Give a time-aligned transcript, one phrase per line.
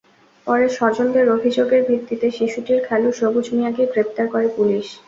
[0.47, 4.85] পরে স্বজনদের অভিযোগের ভিত্তিতে শিশুটির খালু সবুজ মিয়াকে গ্রেপ্তার করে পুলিশ।